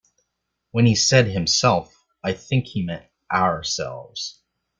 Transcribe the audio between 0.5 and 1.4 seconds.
When he said